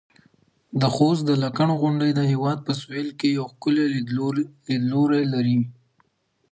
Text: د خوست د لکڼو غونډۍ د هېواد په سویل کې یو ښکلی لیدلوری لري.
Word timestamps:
د 0.81 0.83
خوست 0.95 1.23
د 1.25 1.31
لکڼو 1.43 1.73
غونډۍ 1.81 2.11
د 2.15 2.21
هېواد 2.31 2.57
په 2.65 2.71
سویل 2.81 3.09
کې 3.19 3.27
یو 3.37 3.45
ښکلی 3.51 3.85
لیدلوری 4.75 5.23
لري. 5.33 5.59